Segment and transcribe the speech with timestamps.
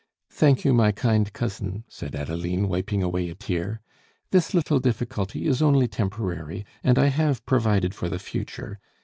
[0.31, 3.81] "Thank you, my kind cousin," said Adeline, wiping away a tear.
[4.31, 8.79] "This little difficulty is only temporary, and I have provided for the future.